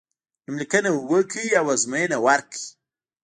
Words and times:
نوم 0.45 0.55
لیکنه 0.61 0.89
وکړی 1.11 1.47
او 1.59 1.65
ازموینه 1.73 2.17
ورکړی. 2.25 2.65